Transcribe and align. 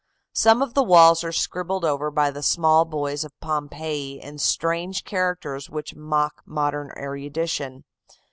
Some 0.33 0.63
of 0.63 0.73
the 0.73 0.81
walls 0.81 1.23
are 1.23 1.31
scribbled 1.31 1.85
over 1.85 2.09
by 2.09 2.31
the 2.31 2.41
small 2.41 2.85
boys 2.85 3.23
of 3.23 3.39
Pompeii 3.39 4.19
in 4.19 4.39
strange 4.39 5.03
characters 5.03 5.69
which 5.69 5.93
mock 5.93 6.41
modern 6.43 6.89
erudition. 6.97 7.83